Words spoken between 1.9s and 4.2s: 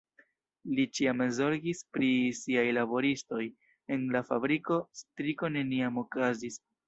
pri siaj laboristoj, en